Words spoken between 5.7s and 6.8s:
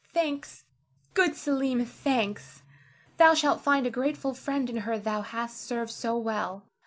so well.